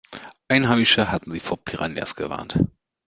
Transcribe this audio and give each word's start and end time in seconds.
Einheimische 0.47 1.11
hatten 1.11 1.29
sie 1.31 1.39
vor 1.39 1.63
Piranhas 1.63 2.15
gewarnt. 2.15 2.57